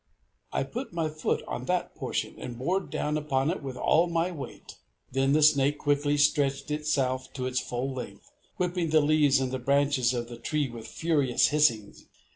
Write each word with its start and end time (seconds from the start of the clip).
I 0.51 0.63
put 0.63 0.93
my 0.93 1.09
foot 1.09 1.43
on 1.47 1.65
that 1.65 1.93
portion, 1.93 2.33
and 2.39 2.57
bore 2.57 2.79
down 2.79 3.19
upon 3.19 3.51
it 3.51 3.61
with 3.61 3.77
all 3.77 4.07
my 4.07 4.31
weight. 4.31 4.77
Then 5.11 5.33
the 5.33 5.43
snake 5.43 5.77
quickly 5.77 6.17
stretched 6.17 6.71
itself 6.71 7.31
to 7.33 7.45
its 7.45 7.59
full 7.59 7.93
length, 7.93 8.31
whipping 8.57 8.89
the 8.89 8.99
leaves 9.01 9.39
and 9.39 9.51
the 9.51 9.59
branches 9.59 10.11
of 10.15 10.27
the 10.27 10.37
tree 10.39 10.67
with 10.67 10.87
furious 10.87 11.49
hissings. 11.49 12.07